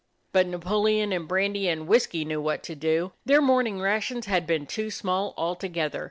[0.31, 3.11] But Napoleon and Brandy and Whisky knew what to do.
[3.23, 5.99] Their morning rations had been too small altogether.